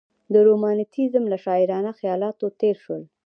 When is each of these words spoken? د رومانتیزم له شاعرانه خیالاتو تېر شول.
د 0.33 0.35
رومانتیزم 0.47 1.23
له 1.31 1.37
شاعرانه 1.43 1.91
خیالاتو 1.99 2.45
تېر 2.61 2.75
شول. 2.83 3.03